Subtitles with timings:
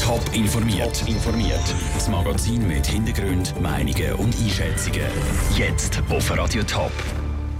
[0.00, 1.02] Top informiert.
[1.08, 1.74] informiert.
[1.94, 5.06] Das Magazin mit Hintergrund, Meinungen und Einschätzungen.
[5.56, 6.92] Jetzt auf Radio Top.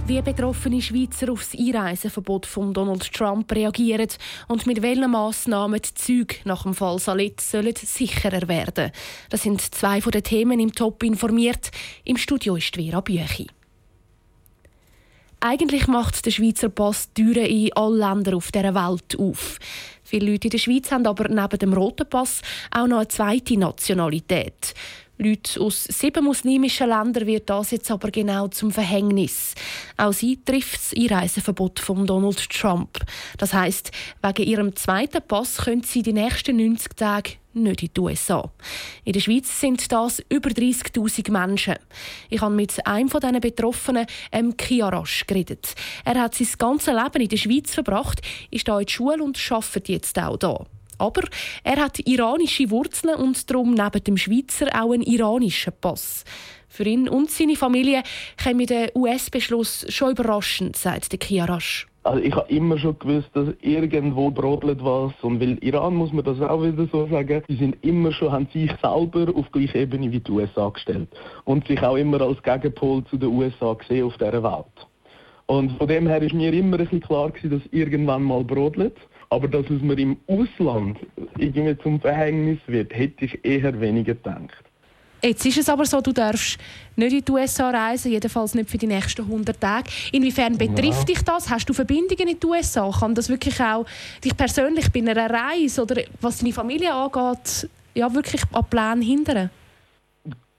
[0.07, 4.07] Wie betroffene Schweizer auf das Einreiseverbot von Donald Trump reagieren
[4.47, 8.91] und mit welchen Massnahmen die Züge nach dem Fall Salit sollen sicherer werden.
[9.29, 11.71] Das sind zwei von den Themen im Top informiert.
[12.05, 13.47] Im Studio ist Vera Büchi.
[15.39, 19.59] Eigentlich macht der Schweizer Pass Türen in alle Länder auf dieser Welt auf.
[20.07, 23.59] Viele Leute in der Schweiz haben aber neben dem roten Pass auch noch eine zweite
[23.59, 24.73] Nationalität.
[25.17, 29.53] Leute aus sieben muslimischen Ländern wird das jetzt aber genau zum Verhängnis.
[29.97, 32.99] Auch sie trifft das Einreiseverbot von Donald Trump.
[33.37, 33.91] Das heißt,
[34.21, 37.31] wegen ihrem zweiten Pass können sie die nächsten 90 Tage
[37.63, 38.51] nicht in die USA.
[39.03, 41.75] In der Schweiz sind das über 30.000 Menschen.
[42.29, 45.75] Ich habe mit einem von diesen Betroffenen, ähm, Kiarasch, geredet.
[46.05, 48.21] Er hat sein ganzes Leben in der Schweiz verbracht,
[48.51, 50.65] ist hier in der Schule und arbeitet jetzt auch hier.
[50.97, 51.21] Aber
[51.63, 56.23] er hat iranische Wurzeln und darum neben dem Schweizer auch einen iranischen Pass.
[56.67, 58.03] Für ihn und seine Familie
[58.37, 61.87] käme der US-Beschluss schon überraschend, sagt der Kiarasch.
[62.07, 66.23] Also ich habe immer schon gewusst, dass irgendwo brodelt was und weil Iran muss man
[66.23, 70.09] das auch wieder so sagen, die sind immer schon haben sich selber auf gleicher Ebene
[70.09, 71.09] wie die USA gestellt
[71.43, 74.87] und sich auch immer als Gegenpol zu den USA gesehen auf dieser Welt.
[75.47, 78.95] Und von dem her ist mir immer ein bisschen klar gewesen, dass irgendwann mal brodelt.
[79.29, 80.97] Aber dass es mir im Ausland
[81.37, 84.63] irgendwie zum Verhängnis wird, hätte ich eher weniger gedacht.
[85.23, 86.57] Jetzt ist es aber so, du darfst
[86.95, 89.89] nicht in die USA reisen, jedenfalls nicht für die nächsten 100 Tage.
[90.11, 91.15] Inwiefern betrifft ja.
[91.15, 91.49] dich das?
[91.49, 92.91] Hast du Verbindungen in die USA?
[92.91, 93.85] Kann das wirklich auch
[94.23, 99.49] dich persönlich bei einer Reise oder was deine Familie angeht, ja, wirklich an Plänen hindern?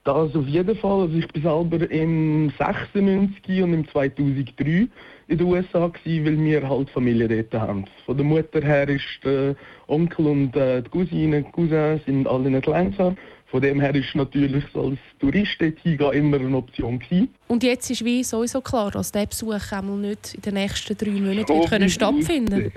[0.03, 1.01] Das auf jeden Fall.
[1.01, 4.87] Also ich bin selber im 96 und im 2003
[5.27, 7.85] in den USA gewesen, weil wir halt Familie dort haben.
[8.05, 9.55] Von der Mutter her ist der
[9.87, 13.15] Onkel und äh, die Cousine, Cousins sind alle in Atlanta.
[13.51, 17.33] Von dem her ist natürlich so als Tourist dort hingehen immer eine Option gewesen.
[17.47, 21.09] Und jetzt ist wie sowieso klar, dass der Besuch einmal nicht in den nächsten drei
[21.09, 22.71] Monaten so können stattfinden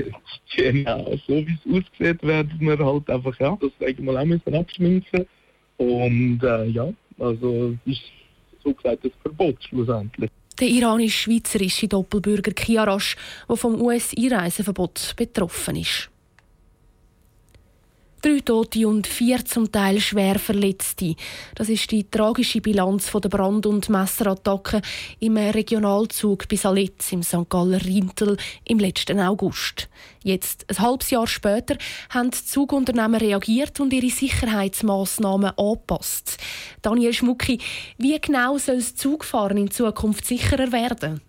[0.56, 5.26] Genau, so wie es aussieht, werden wir halt einfach ja, das einmal auch müssen abschminken
[5.76, 8.02] Und äh, ja, also es ist
[8.64, 10.30] so gesagt ein Verbot schlussendlich.
[10.58, 13.16] Der iranisch-schweizerische Doppelbürger Kiarash,
[13.48, 16.11] der vom US-Einreiseverbot betroffen ist.
[18.24, 21.16] Drei Tote und vier zum Teil schwer Verletzte.
[21.56, 24.80] Das ist die tragische Bilanz der Brand- und Messerattacke
[25.18, 27.48] im Regionalzug bis Alitz im St.
[27.48, 29.88] Galler Rintel im letzten August.
[30.22, 31.76] Jetzt, ein halbes Jahr später,
[32.10, 36.38] haben die Zugunternehmen reagiert und ihre Sicherheitsmaßnahmen angepasst.
[36.80, 37.58] Daniel Schmucki,
[37.98, 41.22] wie genau soll das Zugfahren in Zukunft sicherer werden?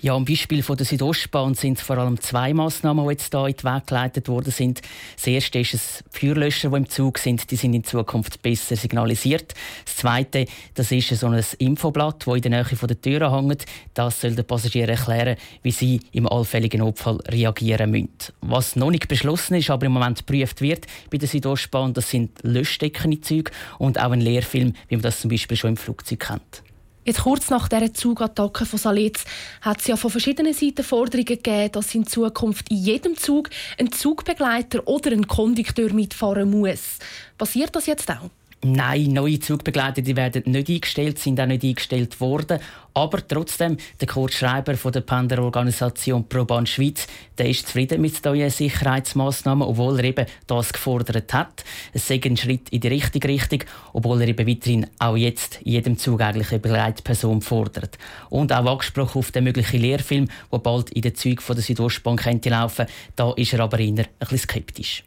[0.00, 3.54] Ja, am Beispiel von der Südostbahn sind vor allem zwei Massnahmen, die jetzt hier in
[3.54, 4.80] den Weg geleitet worden sind.
[5.16, 9.54] Das erste ist es Feuerlöscher, die im Zug sind, die sind in Zukunft besser signalisiert.
[9.84, 13.66] Das zweite, das ist so ein Infoblatt, das in der Nähe der Tür hängt.
[13.94, 18.10] Das soll den Passagieren erklären, wie sie im allfälligen Notfall reagieren müssen.
[18.40, 22.38] Was noch nicht beschlossen ist, aber im Moment geprüft wird bei der Südostbahn, das sind
[22.42, 26.20] Löschdecken in Zügen und auch ein Lehrfilm, wie man das zum Beispiel schon im Flugzeug
[26.20, 26.67] kennt.
[27.04, 29.24] Jetzt kurz nach dieser Zugattacke von Salitz
[29.62, 33.48] hat es ja von verschiedenen Seiten Forderungen gegeben, dass in Zukunft in jedem Zug
[33.78, 36.98] ein Zugbegleiter oder ein Kondukteur mitfahren muss.
[37.38, 38.30] Passiert das jetzt auch?
[38.64, 42.58] Nein, neue Zugbegleiter die werden nicht eingestellt, sind auch nicht eingestellt worden.
[42.92, 47.06] Aber trotzdem, der Kurt Schreiber von der Penderorganisation ProBahn Schweiz,
[47.38, 51.64] der ist zufrieden mit den neuen Sicherheitsmaßnahmen, obwohl er eben das gefordert hat.
[51.92, 55.96] Es sei ein Schritt in die richtige Richtung, obwohl er eben weiterhin auch jetzt jedem
[55.96, 57.96] Zug eigentlich eine Begleitperson fordert.
[58.28, 62.50] Und auch angesprochen auf den möglichen Lehrfilm, der bald in den Zügen der Südostbahn könnte
[62.50, 65.04] laufen, da ist er aber eher ein bisschen skeptisch.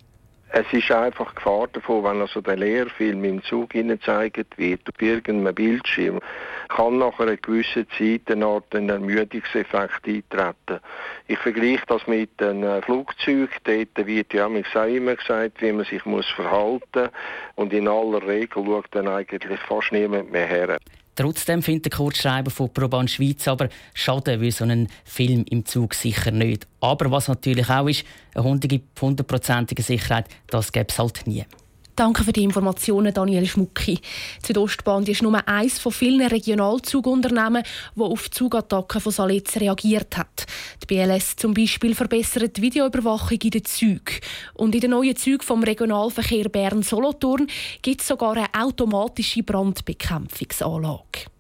[0.53, 5.55] Es ist einfach Gefahr davon, wenn also der Lehrfilm im Zug gezeigt wird, auf irgendeinem
[5.55, 6.19] Bildschirm,
[6.67, 10.81] kann nach einer gewissen Zeit eine Art Ermüdungseffekt eintreten.
[11.27, 13.49] Ich vergleiche das mit einem Flugzeug.
[13.63, 17.11] Dort wird ja auch immer gesagt, wie man sich muss verhalten muss.
[17.55, 20.77] Und in aller Regel schaut dann eigentlich fast niemand mehr her.
[21.15, 25.93] Trotzdem findet der Kurzschreiber von Proban Schweiz aber, Schaden wie so ein Film im Zug
[25.93, 26.67] sicher nicht.
[26.79, 31.45] Aber was natürlich auch ist, eine hundertprozentige Sicherheit, das gäbe es halt nie.
[31.95, 33.95] Danke für die Informationen, Daniel Schmucki.
[33.95, 37.63] Die Südostbahn ist nur eines von vielen Regionalzugunternehmen,
[37.95, 40.45] die auf Zugattacken von Salitz reagiert hat.
[40.81, 44.19] Die BLS zum Beispiel verbessert die Videoüberwachung in den Zügen.
[44.53, 47.47] Und in den neuen Zügen vom Regionalverkehr Bern-Solothurn
[47.81, 51.31] gibt es sogar eine automatische Brandbekämpfungsanlage.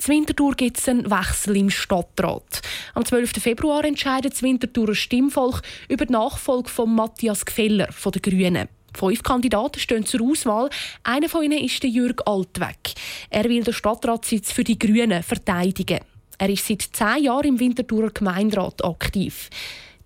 [0.00, 2.62] Zu Winterthur gibt es einen Wechsel im Stadtrat.
[2.94, 3.32] Am 12.
[3.32, 5.60] Februar entscheidet das Winterthurer Stimmvolk
[5.90, 8.68] über die Nachfolge von Matthias Gfeller von den Grünen.
[8.96, 10.70] Fünf Kandidaten stehen zur Auswahl.
[11.02, 12.94] Einer von ihnen ist der Jürg Altweg.
[13.28, 16.00] Er will den Stadtratssitz für die Grünen verteidigen.
[16.38, 19.50] Er ist seit zehn Jahren im Winterthurer Gemeinderat aktiv.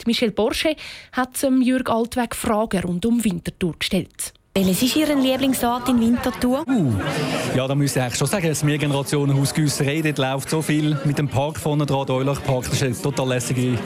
[0.06, 0.74] Michel Borsche
[1.12, 4.34] hat Jürg Altweg Fragen rund um Winterthur gestellt.
[4.56, 6.62] Welches ist Ihr Lieblingsort in Winterthur?
[6.68, 6.92] Uh,
[7.56, 11.18] ja, da müsste ich eigentlich schon sagen, das Mehrgenerationenhaus Güsserei, dort läuft so viel mit
[11.18, 13.76] dem Park vorne dran, der Eulach-Park, das ist ein total lässiger,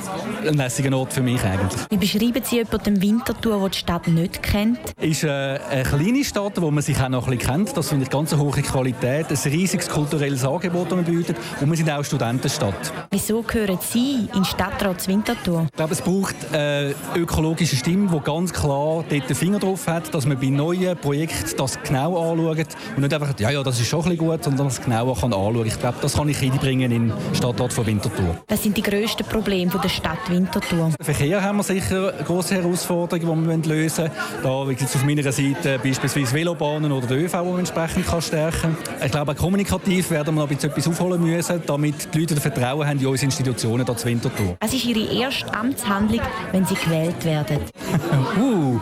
[0.47, 1.81] ein lässiger Ort für mich eigentlich.
[1.88, 4.79] Wie beschreiben Sie jemanden Winterthur, der die Stadt nicht kennt?
[4.99, 7.75] Es ist äh, eine kleine Stadt, wo man sich auch noch ein bisschen kennt.
[7.75, 11.70] Das finde ich ganz eine hohe Qualität, ein riesiges kulturelles Angebot, das man bietet und
[11.70, 12.93] wir sind auch Studentenstadt.
[13.11, 15.65] Wieso gehören Sie in Stadtrat Winterthur?
[15.70, 20.12] Ich glaube, es braucht eine ökologische Stimme, die ganz klar dort den Finger drauf hat,
[20.12, 22.66] dass man bei neuen Projekten das genau anschauen
[22.96, 25.32] und nicht einfach, ja, ja, das ist schon ein bisschen gut, sondern das genauer kann
[25.32, 25.66] anschauen.
[25.66, 28.37] Ich glaube, das kann ich einbringen in den Stadtrat von Winterthur.
[28.49, 30.93] Was sind die grössten Probleme der Stadt Winterthur?
[31.00, 34.10] Verkehr haben wir sicher große Herausforderungen, die wir lösen müssen.
[34.43, 38.22] Da gibt es auf meiner Seite beispielsweise Velobahnen oder den ÖV, die man entsprechend kann
[38.22, 39.05] stärken kann.
[39.05, 42.87] Ich glaube, auch kommunikativ werden wir noch etwas aufholen müssen, damit die Leute das Vertrauen
[42.87, 44.56] haben in unsere Institutionen hier zu Winterthur.
[44.60, 46.20] Was ist Ihre erste Amtshandlung,
[46.52, 47.58] wenn Sie gewählt werden?
[48.40, 48.81] uh,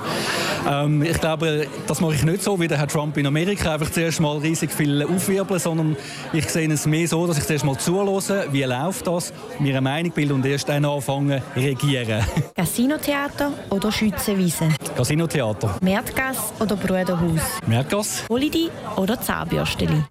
[0.68, 3.90] ähm, ich glaube, das mache ich nicht so wie der Herr Trump in Amerika, einfach
[3.90, 5.96] zuerst mal riesig viel aufwirbeln, sondern
[6.32, 9.80] ich sehe es mehr so, dass ich zuerst mal zuhöre, wie läuft das, mir eine
[9.80, 12.24] Meinung bilden und erst dann anfangen regieren.
[12.54, 14.68] Casino-Theater oder Schützenwiese?
[14.96, 15.78] Casino-Theater.
[15.80, 17.40] Märtgas oder Brüderhaus?
[17.66, 18.24] Märtgas.
[18.28, 20.02] Holiday oder Zahnbürsteli?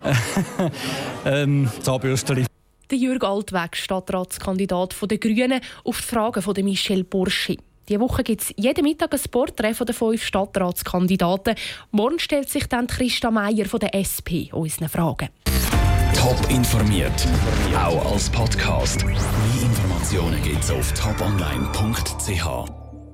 [1.26, 2.46] ähm, Zahnbürsteli.
[2.92, 7.58] Der Jürg Altweg, Stadtratskandidat der Grünen, auf die Fragen von Michel Burschi.
[7.88, 11.56] Diese Woche gibt es jeden Mittag ein Porträt den fünf Stadtratskandidaten.
[11.92, 15.30] Morgen stellt sich dann Christa Meier von der SP unseren Fragen.
[16.16, 17.28] Top informiert,
[17.78, 19.06] auch als Podcast.
[19.06, 19.16] Mehr
[19.62, 22.85] Informationen gibt es auf toponline.ch.